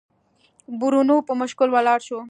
برونو 0.79 1.15
په 1.27 1.33
مشکل 1.41 1.69
ولاړ 1.71 1.99
شو. 2.07 2.19